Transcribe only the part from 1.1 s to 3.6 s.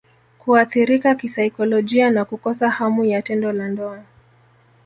kisaikolojia na Kukosa hamu ya tendo